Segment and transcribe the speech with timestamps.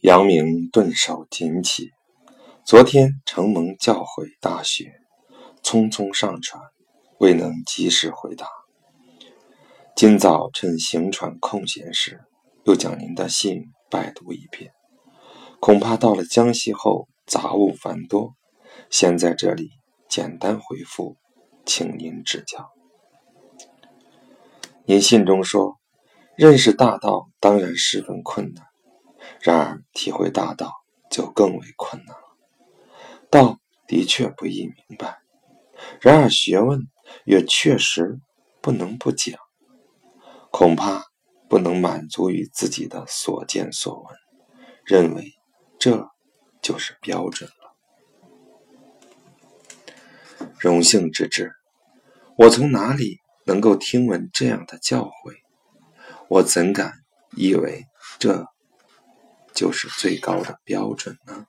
[0.00, 1.90] 杨明顿首紧起。
[2.64, 4.92] 昨天承蒙教诲大雪，
[5.60, 6.62] 匆匆上船，
[7.18, 8.46] 未能及时回答。
[9.96, 12.20] 今早趁行船空闲时，
[12.64, 14.70] 又将您的信拜读一遍。
[15.58, 18.36] 恐怕到了江西后杂物繁多，
[18.90, 19.68] 先在这里
[20.08, 21.16] 简单回复，
[21.66, 22.70] 请您指教。
[24.84, 25.76] 您信中说，
[26.36, 28.64] 认识大道当然十分困难，
[29.40, 30.72] 然而体会大道
[31.10, 32.22] 就更为困难了。
[33.30, 35.20] 道的确不易明白，
[36.00, 36.88] 然而学问
[37.24, 38.20] 也确实
[38.60, 39.38] 不能不讲。
[40.50, 41.04] 恐怕
[41.48, 44.16] 不能满足于自己的所见所闻，
[44.84, 45.34] 认为
[45.78, 46.08] 这
[46.62, 47.54] 就是标准了。
[50.58, 51.52] 荣幸之至，
[52.36, 55.36] 我从哪里能够听闻这样的教诲？
[56.28, 56.94] 我怎敢
[57.36, 57.84] 以为
[58.18, 58.47] 这
[59.58, 61.44] 就是最高的标准呢？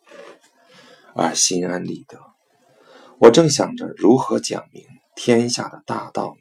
[1.14, 2.18] 而心安理得。
[3.20, 4.84] 我正想着如何讲明
[5.16, 6.34] 天下的大道。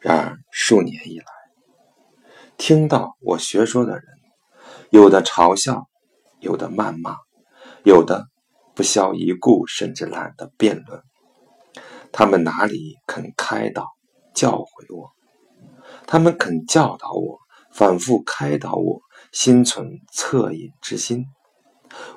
[0.00, 1.24] 然而数年以来，
[2.58, 4.04] 听到我学说的人，
[4.90, 5.88] 有的嘲笑，
[6.40, 7.16] 有的谩骂，
[7.82, 8.26] 有的
[8.74, 11.02] 不屑一顾，甚至懒得辩论。
[12.12, 13.86] 他们哪里肯开导、
[14.34, 15.10] 教诲我？
[16.06, 17.38] 他们肯教导我，
[17.72, 19.00] 反复开导我，
[19.32, 21.26] 心存恻隐之心。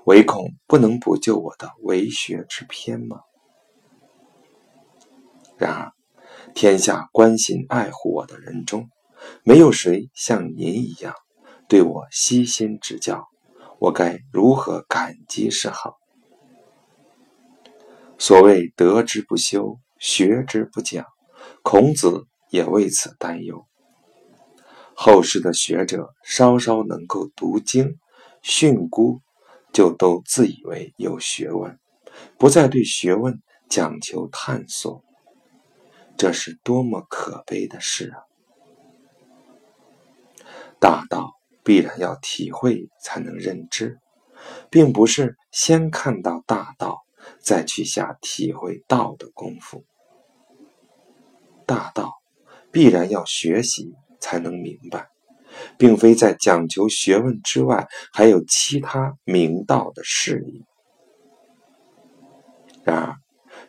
[0.05, 3.21] 唯恐不能补救我的为学之偏吗？
[5.57, 5.91] 然而，
[6.53, 8.89] 天下关心爱护我的人中，
[9.43, 11.13] 没有谁像您一样
[11.67, 13.27] 对我悉心指教，
[13.79, 15.97] 我该如何感激是好？
[18.17, 21.05] 所谓得之不修，学之不讲，
[21.63, 23.65] 孔子也为此担忧。
[24.95, 27.99] 后世的学者稍稍能够读经
[28.41, 29.19] 训诂。
[29.73, 31.77] 就都自以为有学问，
[32.37, 35.03] 不再对学问讲求探索，
[36.15, 38.23] 这是多么可悲的事啊！
[40.79, 43.99] 大道必然要体会才能认知，
[44.69, 47.03] 并不是先看到大道
[47.41, 49.83] 再去下体会道的功夫。
[51.65, 52.13] 大道
[52.71, 53.93] 必然要学习
[54.25, 55.07] 才能明白。
[55.77, 60.65] 并非在讲求学问之外，还有其他明道的事宜。
[62.83, 63.15] 然而，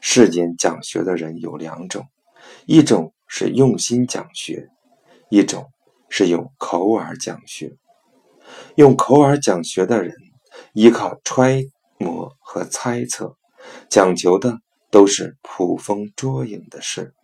[0.00, 2.06] 世间讲学的人有两种：
[2.64, 4.68] 一种是用心讲学，
[5.28, 5.70] 一种
[6.08, 7.76] 是用口耳讲学。
[8.76, 10.14] 用口耳讲学的人，
[10.72, 13.36] 依靠揣摩和猜测，
[13.88, 14.58] 讲求的
[14.90, 17.14] 都是捕风捉影的事。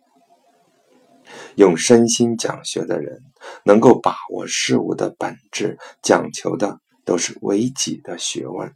[1.55, 3.21] 用身心讲学的人，
[3.63, 8.73] 能够把握事物的本质，讲求的都是为己的学问。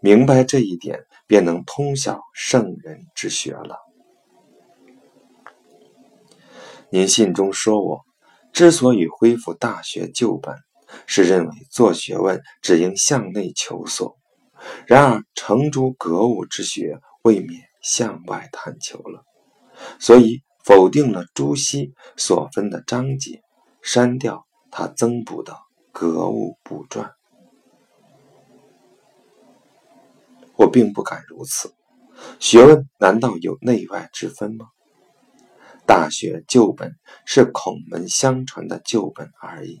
[0.00, 3.78] 明白这一点，便能通晓圣人之学了。
[6.88, 8.04] 您信中说我
[8.52, 10.54] 之所以恢复大学旧本，
[11.06, 14.16] 是认为做学问只应向内求索；
[14.86, 19.24] 然而成诸格物之学，未免向外探求了，
[19.98, 20.45] 所以。
[20.66, 23.40] 否定了朱熹所分的章节，
[23.82, 25.56] 删掉他增补的
[25.92, 27.12] 格物补传。
[30.56, 31.72] 我并不敢如此。
[32.40, 34.66] 学问难道有内外之分吗？
[35.86, 39.80] 大学旧本是孔门相传的旧本而已。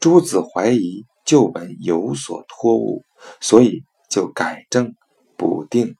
[0.00, 3.04] 朱子怀疑旧本有所脱误，
[3.40, 4.96] 所以就改正
[5.36, 5.94] 补定。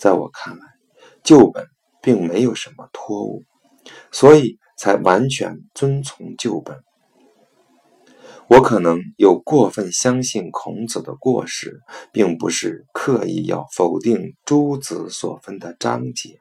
[0.00, 0.64] 在我看来，
[1.22, 1.64] 旧本。
[2.06, 3.42] 并没有什么托物，
[4.12, 6.84] 所以才完全遵从旧本。
[8.46, 11.80] 我可能有过分相信孔子的过失，
[12.12, 16.38] 并不是刻意要否定诸子所分的章节，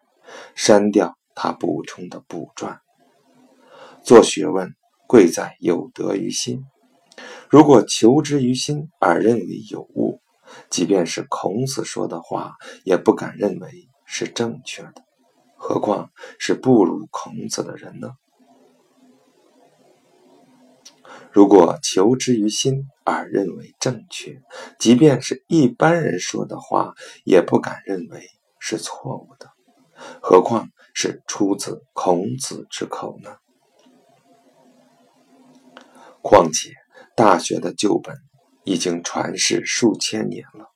[0.53, 2.79] 删掉他补充的补传。
[4.03, 4.75] 做学问
[5.07, 6.63] 贵在有德于心，
[7.49, 10.21] 如果求之于心而认为有误，
[10.69, 12.53] 即便是孔子说的话，
[12.83, 15.04] 也不敢认为是正确的。
[15.67, 18.11] 何况是不如孔子的人呢？
[21.31, 24.43] 如果求之于心而认为正确，
[24.77, 28.29] 即便是一般人说的话，也不敢认为
[28.59, 29.49] 是错误的。
[30.21, 33.35] 何况是出自孔子之口呢？
[36.21, 36.73] 况且，
[37.15, 38.15] 大学的旧本
[38.65, 40.69] 已经传世数千年了，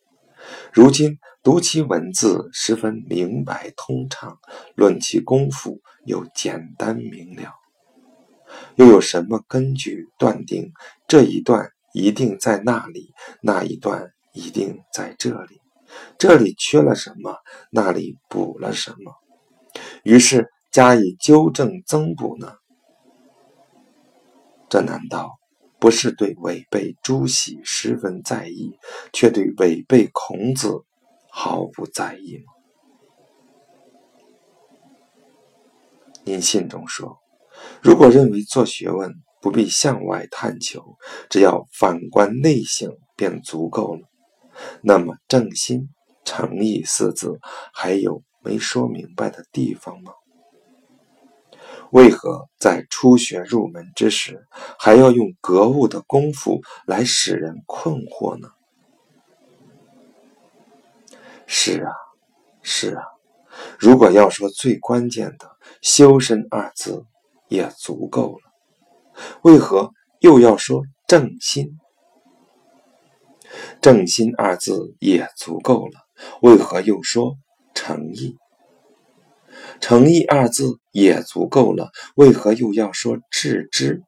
[0.74, 1.19] 如今。
[1.41, 4.39] 读其文字十分明白通畅，
[4.75, 7.53] 论其功夫又简单明了，
[8.75, 10.74] 又有什么根据断定
[11.07, 15.62] 这一段一定在那里，那一段一定在这里，
[16.18, 17.38] 这里缺了什么，
[17.71, 19.15] 那里补了什么，
[20.03, 22.53] 于是加以纠正增补呢？
[24.68, 25.39] 这难道
[25.80, 28.77] 不是对违背朱熹十分在意，
[29.13, 30.83] 却对违背孔子
[31.31, 32.54] 毫不在意吗？
[36.26, 37.20] 您信中说，
[37.81, 40.98] 如果认为做学问不必向外探求，
[41.30, 44.02] 只要反观内省便足够了，
[44.84, 45.90] 那么正心、
[46.24, 47.40] 诚意四字
[47.74, 50.12] 还有没说明白的地方吗？
[51.92, 54.48] 为何在初学入门之时，
[54.78, 58.50] 还要用格物的功夫来使人困惑呢？
[61.51, 61.92] 是啊，
[62.62, 63.04] 是啊。
[63.80, 67.07] 如果要说最关键的“修身”二字，
[67.48, 69.22] 也足够了。
[69.42, 71.80] 为何又要说正心？
[73.81, 76.06] 正心二字也足够了。
[76.44, 77.36] 为何又说
[77.74, 78.38] 诚意？
[79.81, 81.90] 诚意二字也足够了。
[82.13, 84.04] 为何又要说致知？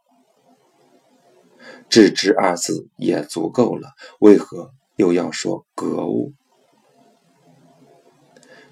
[1.89, 3.93] 致知二字也足够了。
[4.19, 6.33] 为何又要说格物？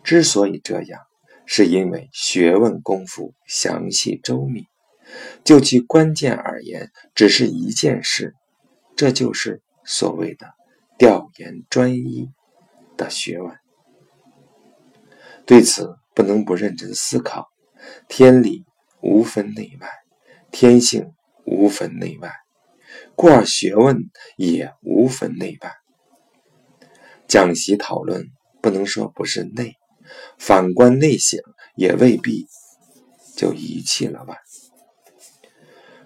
[0.04, 1.02] 之所以这样，
[1.46, 4.66] 是因为学问功夫详细周密，
[5.44, 8.36] 就其关键而言，只是一件事，
[8.96, 10.48] 这就是所谓的
[10.98, 12.30] 调研专一
[12.98, 13.56] 的学问。
[15.46, 17.48] 对此，不能不认真思考。
[18.08, 18.66] 天理
[19.02, 19.90] 无分内外，
[20.52, 21.14] 天性
[21.44, 22.32] 无分内外，
[23.16, 25.74] 故而学问也无分内外。
[27.28, 28.28] 讲习讨论，
[28.62, 29.79] 不能说不是内。
[30.38, 31.40] 反观内省，
[31.76, 32.48] 也未必
[33.36, 34.38] 就遗弃了外。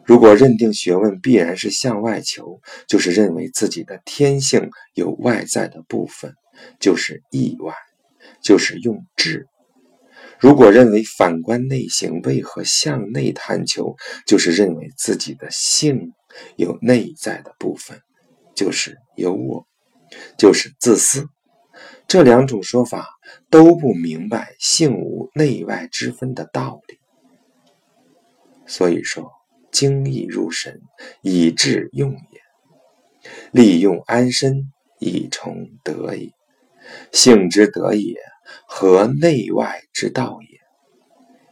[0.05, 6.35] 如果认定学问必然是向外求，就是认为自己的天性有外在的部分，
[6.79, 7.73] 就是意外，
[8.41, 9.45] 就是用智；
[10.39, 13.95] 如果认为反观内省为何向内探求，
[14.27, 16.11] 就是认为自己的性
[16.57, 18.01] 有内在的部分，
[18.53, 19.65] 就是有我，
[20.37, 21.29] 就是自私。
[22.07, 26.99] 这两种说法都不明白性无内外之分的道理，
[28.65, 29.31] 所以说
[29.71, 30.81] 精义入神，
[31.21, 32.41] 以致用也；
[33.51, 36.31] 利用安身，以成德也。
[37.11, 38.15] 性之德也，
[38.67, 40.59] 和内外之道也。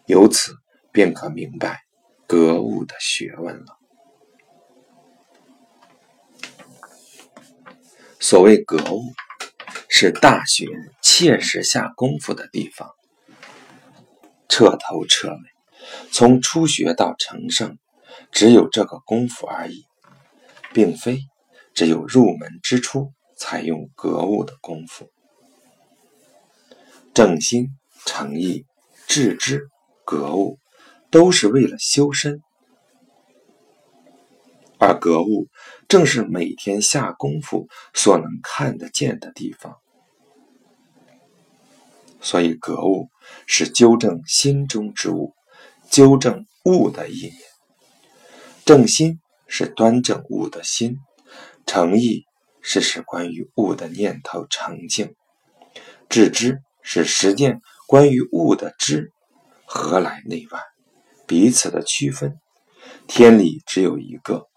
[0.06, 0.54] 由此
[0.92, 1.82] 便可明白
[2.28, 3.78] 格物的学问了。
[8.20, 9.02] 所谓格物。
[9.94, 10.68] 是大学
[11.02, 12.90] 切实下功夫的地方，
[14.48, 15.40] 彻头彻尾，
[16.12, 17.78] 从初学到成圣，
[18.32, 19.86] 只有这个功夫而已，
[20.74, 21.20] 并非
[21.74, 25.12] 只有入门之初才用格物的功夫。
[27.14, 27.68] 正心、
[28.06, 28.66] 诚意、
[29.08, 29.68] 致知、
[30.06, 30.58] 格物，
[31.12, 32.42] 都是为了修身。
[34.80, 35.48] 而格物
[35.88, 39.78] 正是每天下功夫所能看得见的地方，
[42.22, 43.10] 所以格物
[43.48, 45.34] 是纠正心中之物，
[45.90, 47.34] 纠正物的意念；
[48.64, 50.94] 正心是端正物的心；
[51.66, 52.26] 诚意
[52.62, 55.08] 是使关于物的念头澄净；
[56.08, 59.12] 致知是实践关于物的知。
[59.66, 60.60] 何来内外？
[61.26, 62.40] 彼此的区分，
[63.08, 64.48] 天理只有一个。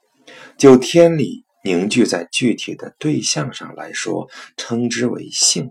[0.59, 5.69] 就天理凝聚在具体的对象上来说，称之为性；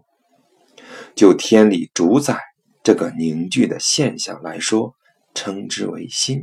[1.15, 2.39] 就天理主宰
[2.83, 4.95] 这个凝聚的现象来说，
[5.33, 6.41] 称之为心；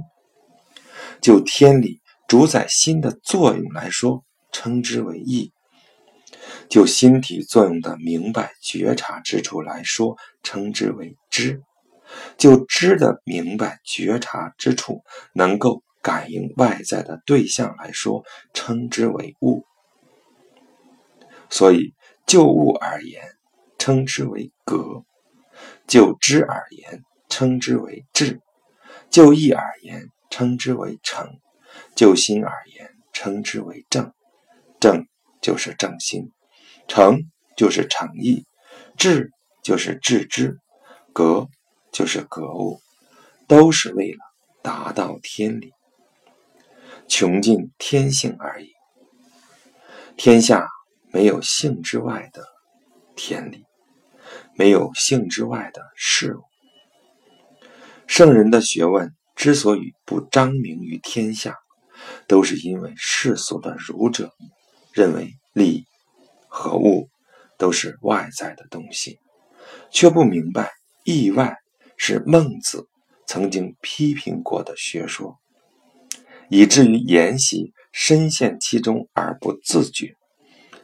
[1.21, 5.50] 就天理主宰心的作用来说，称之为意；
[6.69, 11.61] 就心体作用的明白觉察之处来说，称之为知；
[12.37, 15.02] 就知的明白觉察之处，
[15.35, 15.83] 能够。
[16.02, 19.66] 感应外在的对象来说，称之为物；
[21.50, 21.92] 所以
[22.26, 23.23] 就物而言，
[23.90, 25.02] 称之为格；
[25.88, 28.38] 就知而言，称之为智；
[29.11, 31.26] 就义而言，称之为诚；
[31.97, 34.12] 就心而言，称之为正。
[34.78, 35.09] 正
[35.42, 36.30] 就是正心，
[36.87, 37.18] 诚
[37.56, 38.47] 就是诚意，
[38.97, 40.61] 智就是智知，
[41.12, 41.49] 格
[41.90, 42.80] 就是格物，
[43.49, 44.18] 都是为了
[44.62, 45.73] 达到天理。
[47.09, 48.70] 穷尽天性而已。
[50.16, 50.68] 天下
[51.12, 52.47] 没有性之外的
[53.16, 53.64] 天理，
[54.61, 56.43] 没有性之外的事物。
[58.07, 61.57] 圣人的学问之所以不彰明于天下，
[62.29, 64.35] 都是因为世俗的儒者
[64.93, 65.87] 认为利
[66.47, 67.09] 和物
[67.57, 69.19] 都是外在的东西，
[69.90, 70.71] 却不明白
[71.05, 71.57] 意外
[71.97, 72.87] 是孟子
[73.26, 75.38] 曾经批评过的学说，
[76.50, 80.14] 以至于沿袭深陷其中而不自觉。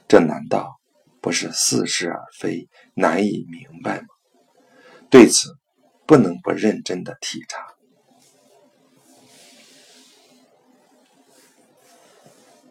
[0.08, 0.80] 这难道
[1.26, 4.06] 不是似是而非、难以明白吗？
[5.10, 5.56] 对此，
[6.06, 7.66] 不能不认真的体察。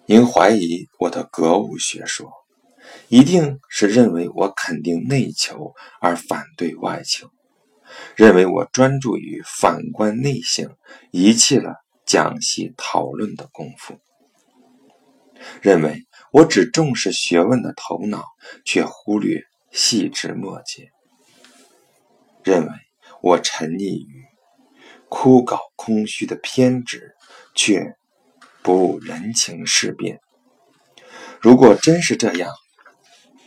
[0.06, 2.32] 您怀疑我的格物学说，
[3.10, 7.30] 一定是认为我肯定内求而反对外求，
[8.16, 10.78] 认为我专注于反观内省，
[11.12, 14.00] 遗弃了讲习讨论的功夫，
[15.62, 18.26] 认为我只重视学问的头脑，
[18.66, 20.92] 却忽略细枝末节，
[22.44, 22.72] 认为
[23.22, 24.26] 我沉溺于
[25.08, 27.16] 枯槁空虚的偏执，
[27.56, 27.96] 却。
[28.62, 30.20] 不悟人情世变。
[31.40, 32.52] 如果真是这样，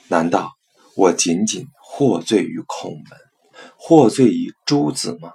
[0.07, 0.53] 难道
[0.95, 3.19] 我仅仅获罪于孔门，
[3.77, 5.33] 获罪于诸子吗？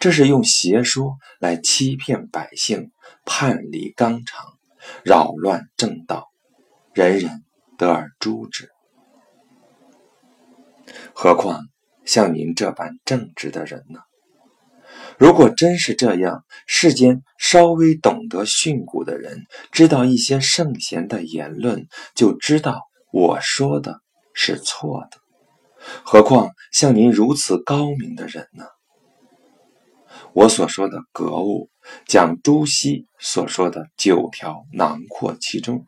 [0.00, 2.90] 这是用邪说来欺骗百姓，
[3.26, 4.58] 叛离纲常，
[5.04, 6.28] 扰乱正道，
[6.92, 7.44] 人人
[7.78, 8.70] 得而诛之。
[11.14, 11.60] 何况
[12.04, 14.00] 像您这般正直的人呢？
[15.18, 24.00] 如果真是这样，世间稍微懂得训诂的人，知道一些圣贤的言论，就知道我说的
[24.34, 25.18] 是错的。
[26.04, 28.64] 何况像您如此高明的人呢？
[30.32, 31.70] 我所说的格物，
[32.06, 35.86] 讲朱熹所说的九条囊括其中，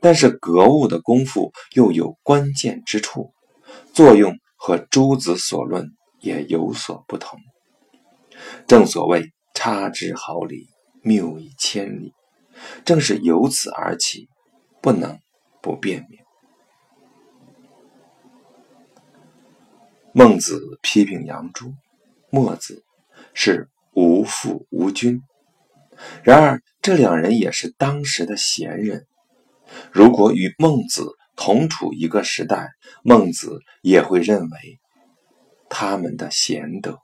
[0.00, 3.32] 但是格物的功夫又有关键之处，
[3.92, 7.38] 作用和诸子所论也有所不同。
[8.66, 10.68] 正所谓差之毫厘，
[11.02, 12.12] 谬以千里，
[12.84, 14.28] 正是由此而起，
[14.82, 15.18] 不能
[15.62, 16.18] 不辨明。
[20.12, 21.74] 孟子批评杨朱、
[22.30, 22.84] 墨子
[23.34, 25.22] 是无父无君，
[26.22, 29.06] 然而这两人也是当时的贤人。
[29.90, 32.68] 如果与孟子同处一个时代，
[33.02, 34.78] 孟子也会认为
[35.70, 36.98] 他们的贤德。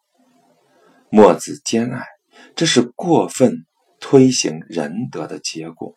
[1.08, 2.04] 墨子兼爱，
[2.54, 3.64] 这是过分
[3.98, 5.96] 推行仁德的结果；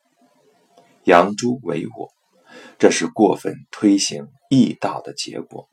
[1.03, 2.09] 杨朱为我，
[2.79, 5.67] 这是过分推行义道的结果。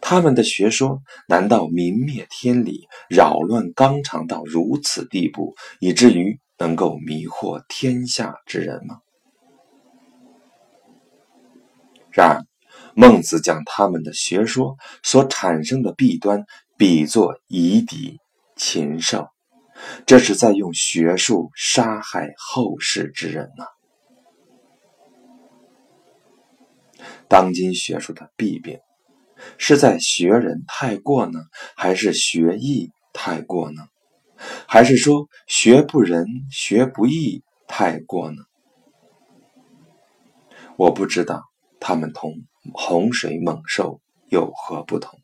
[0.00, 9.00] 他们的学说难道泯灭天理、扰乱纲常到如此地步，以至于能够迷惑天下之人吗？
[12.10, 12.44] 然而，
[12.94, 16.44] 孟子将他们的学说所产生的弊端
[16.76, 18.18] 比作夷狄。
[18.60, 19.28] 禽兽，
[20.04, 23.64] 这是在用学术杀害后世之人呐！
[27.28, 28.80] 当今学术的弊病，
[29.56, 31.40] 是在学人太过呢，
[31.76, 33.88] 还是学艺太过呢？
[34.66, 38.42] 还是说学不仁、学不义太过呢？
[40.76, 41.42] 我不知道
[41.80, 42.34] 他们同
[42.72, 45.20] 洪水猛兽有何不同。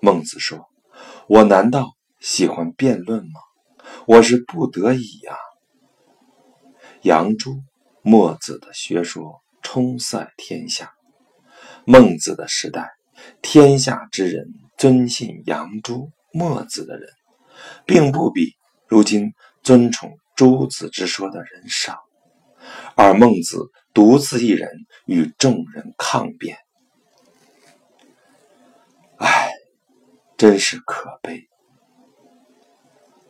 [0.00, 0.68] 孟子说。
[1.26, 3.40] 我难道喜欢辩论吗？
[4.06, 5.36] 我是不得已呀。
[7.02, 7.62] 杨朱、
[8.02, 10.92] 墨子的学说冲塞天下，
[11.84, 12.90] 孟子的时代，
[13.40, 17.08] 天下之人尊信杨朱、墨子的人，
[17.86, 22.02] 并不比如今尊崇诸子之说的人少，
[22.96, 24.68] 而孟子独自一人
[25.06, 26.58] 与众人抗辩。
[29.18, 29.50] 唉。
[30.34, 31.48] 真是可悲。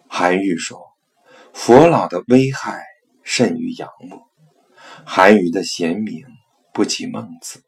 [0.08, 0.80] 韩愈说
[1.52, 2.82] ：“佛老的危害
[3.22, 4.30] 甚于杨墨。”
[5.04, 6.24] 韩愈的贤明
[6.72, 7.62] 不及孟子。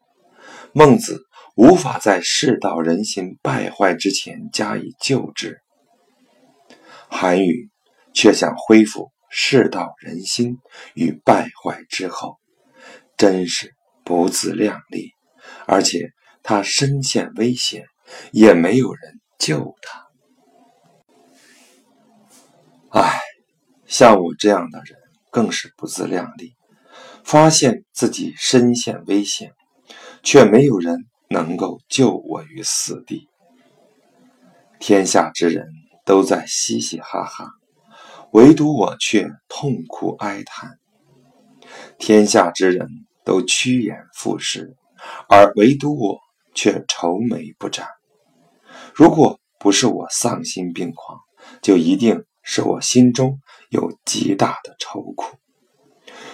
[0.77, 1.23] 孟子
[1.55, 5.61] 无法在世道人心败坏之前加以救治，
[7.09, 7.71] 韩愈
[8.13, 10.59] 却想恢复世道人心
[10.95, 12.39] 与败坏之后，
[13.17, 13.73] 真是
[14.05, 15.13] 不自量力。
[15.65, 16.11] 而且
[16.43, 17.85] 他身陷危险，
[18.33, 19.21] 也没有人。
[19.37, 20.07] 救他！
[22.99, 23.21] 唉，
[23.85, 24.97] 像我这样的人
[25.31, 26.57] 更是不自量力，
[27.25, 29.53] 发现自己身陷危险，
[30.25, 33.29] 却没有人能够救我于死地。
[34.81, 35.69] 天下之人
[36.05, 37.53] 都在嘻嘻哈哈，
[38.33, 40.71] 唯独我却痛哭哀叹；
[41.99, 42.89] 天下之人
[43.25, 44.75] 都趋炎附势，
[45.29, 46.19] 而唯独我
[46.55, 47.87] 却愁眉不展。
[48.95, 51.21] 如果不是我丧心病狂，
[51.63, 55.37] 就一定是我心中有极大的愁苦。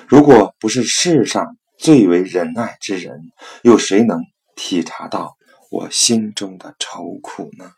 [0.09, 3.33] 如果不是世上最为仁爱之人，
[3.63, 4.21] 又谁能
[4.55, 5.39] 体察到
[5.71, 7.73] 我心中的愁苦呢？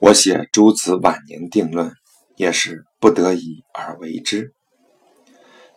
[0.00, 1.94] 我写诸子晚年定论，
[2.36, 4.52] 也是不得已而为之。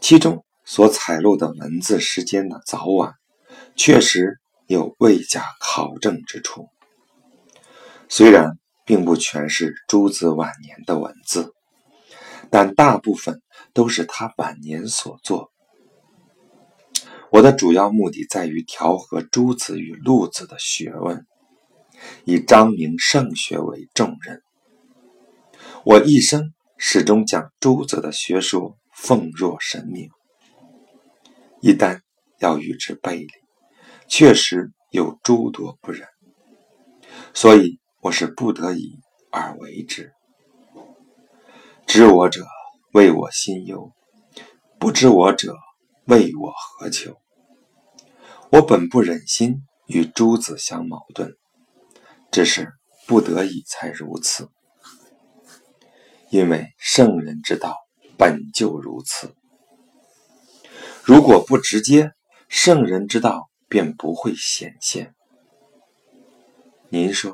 [0.02, 3.14] 其中所采录的文字时间的早晚，
[3.78, 6.68] 确实有未加考证之处。
[8.10, 11.54] 虽然并不全是诸子晚年的文字，
[12.52, 13.42] 但大部分
[13.72, 15.53] 都是他晚年所作。
[17.34, 21.26] 我的主要目的在于调和诸子与陆子的学问。
[22.26, 24.44] 以张明圣学为重任，
[25.84, 30.12] 我一生始终将诸子的学说奉若神明。
[31.60, 32.02] 一旦
[32.38, 33.28] 要与之背离，
[34.08, 36.08] 确实有诸多不忍，
[37.34, 39.00] 所以我是不得已
[39.32, 40.12] 而为之。
[41.88, 42.46] 知我者，
[42.94, 43.92] 为我心忧；
[44.78, 45.56] 不知我者，
[46.06, 47.23] 为我何求？
[48.54, 51.36] 我本不忍心与诸子相矛盾。
[52.32, 52.72] 只是
[53.08, 54.48] 不得已才如此，
[56.30, 57.76] 因为圣人之道
[58.16, 59.34] 本就如此。
[61.04, 62.12] 如果不直接，
[62.48, 65.16] 圣人之道便不会显现。
[66.90, 67.34] 您说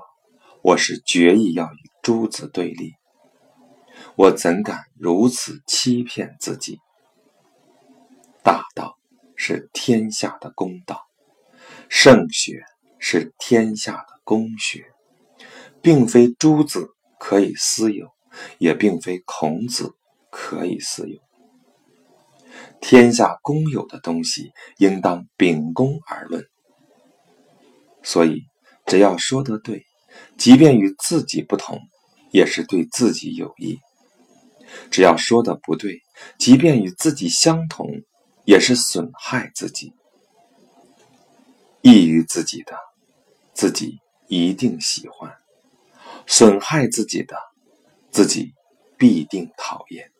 [0.62, 2.94] 我是决意要与诸子对立，
[4.16, 6.80] 我怎敢如此欺骗自己？
[8.42, 8.98] 大道
[9.36, 11.09] 是天下的公道，
[11.90, 12.64] 圣学
[12.98, 14.20] 是天下的。
[14.30, 14.86] 公学，
[15.82, 18.12] 并非诸子可以私有，
[18.60, 19.96] 也并非孔子
[20.30, 21.20] 可以私有。
[22.80, 26.46] 天下公有的东西，应当秉公而论。
[28.04, 28.44] 所以，
[28.86, 29.84] 只要说得对，
[30.38, 31.80] 即便与自己不同，
[32.32, 33.80] 也是对自己有益；
[34.92, 36.04] 只要说的不对，
[36.38, 37.90] 即便与自己相同，
[38.46, 39.92] 也是损害自己。
[41.82, 42.76] 益于自己的，
[43.54, 44.00] 自己。
[44.32, 45.36] 一定喜欢
[46.28, 47.36] 损害自己的，
[48.12, 48.54] 自己
[48.96, 50.12] 必定讨厌。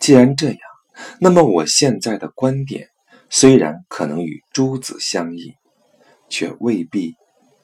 [0.00, 0.58] 既然这样，
[1.20, 2.88] 那么我现在的观点
[3.28, 5.54] 虽然可能与诸子相异，
[6.30, 7.14] 却未必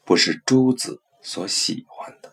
[0.04, 2.30] 不是诸子所喜欢的。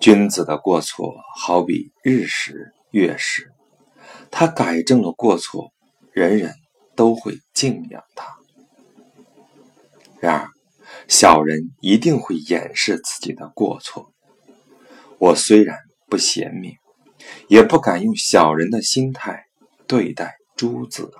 [0.00, 3.52] 君子的过错好比日食、月食，
[4.32, 5.72] 他改正了过错，
[6.10, 6.56] 人人
[6.98, 8.26] 都会敬仰他。
[10.18, 10.50] 然而，
[11.06, 14.12] 小人一定会掩饰自己的过错。
[15.18, 16.74] 我虽然不贤明，
[17.46, 19.44] 也不敢用小人的心态
[19.86, 21.12] 对待诸子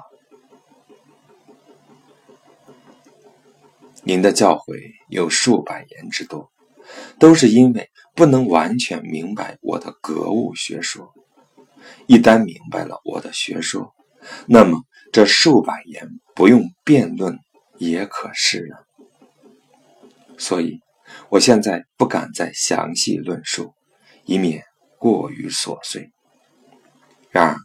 [4.02, 6.50] 您的教诲有数百言之多，
[7.20, 11.14] 都是因为不能完全明白我的格物学说。
[12.08, 13.94] 一旦明白了我的学说，
[14.46, 17.38] 那么这数百言不用辩论
[17.78, 18.84] 也可释然。
[20.36, 20.80] 所以，
[21.30, 23.74] 我现在不敢再详细论述，
[24.24, 24.64] 以免
[24.98, 26.10] 过于琐碎。
[27.30, 27.56] 然而，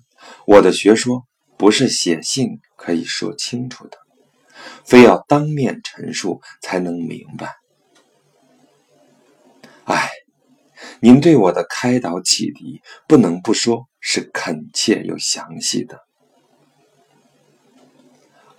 [0.48, 1.24] 我的学说
[1.58, 3.98] 不是写信可以说清楚的，
[4.86, 7.54] 非要当面陈述才能明白。
[9.86, 10.10] 唉，
[11.00, 16.00] 您对我的开导启迪，不能不说是恳切又详细的。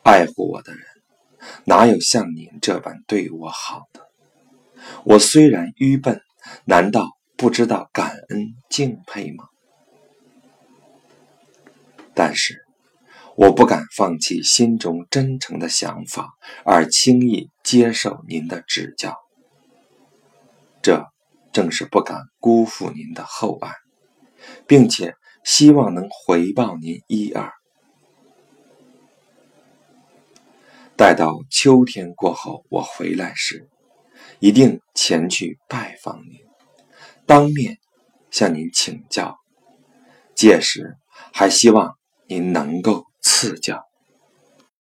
[0.05, 0.83] 爱护我的人，
[1.64, 4.07] 哪有像您这般对我好的？
[5.05, 6.21] 我虽然愚笨，
[6.67, 9.47] 难道不知道感恩敬佩吗？
[12.12, 12.67] 但是，
[13.35, 19.17] 我不敢放弃心中真诚的想法，而轻易接受您的指教。
[20.83, 21.07] 这
[21.51, 23.73] 正是不敢辜负您的厚爱，
[24.67, 25.14] 并且
[25.45, 27.51] 希望能回报您一二。
[30.96, 33.68] 待到秋天过后，我回来时。
[34.38, 36.38] 一定前去拜访您，
[37.26, 37.78] 当面
[38.30, 39.37] 向您请教。
[40.35, 40.96] 届时，
[41.33, 41.96] 还希望
[42.28, 43.83] 您能够赐教。